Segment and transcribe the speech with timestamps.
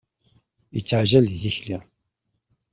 [0.73, 1.79] Yetteɛjal di tikli.